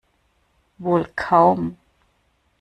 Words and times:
Wohl 0.79 1.11
kaum. 1.15 1.77